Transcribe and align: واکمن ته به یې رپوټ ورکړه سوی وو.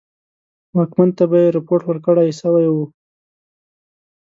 واکمن 0.75 1.09
ته 1.17 1.23
به 1.29 1.37
یې 1.43 1.53
رپوټ 1.57 1.81
ورکړه 1.85 2.21
سوی 2.41 2.65
وو. 2.69 2.85